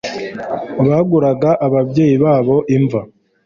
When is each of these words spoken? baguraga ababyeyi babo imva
baguraga 0.87 1.49
ababyeyi 1.65 2.15
babo 2.23 2.57
imva 2.75 3.01